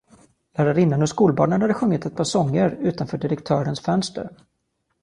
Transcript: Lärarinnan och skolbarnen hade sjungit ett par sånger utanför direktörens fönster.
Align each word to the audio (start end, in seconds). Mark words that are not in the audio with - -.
Lärarinnan 0.57 1.01
och 1.01 1.09
skolbarnen 1.09 1.61
hade 1.61 1.73
sjungit 1.73 2.05
ett 2.05 2.15
par 2.15 2.23
sånger 2.23 2.69
utanför 2.81 3.17
direktörens 3.17 3.79
fönster. 3.81 4.29